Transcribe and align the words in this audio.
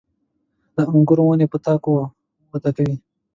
•د 0.75 0.77
انګورو 0.93 1.23
ونې 1.27 1.47
په 1.51 1.57
تاکو 1.65 1.91
وده 2.51 2.71
کوي. 2.75 2.95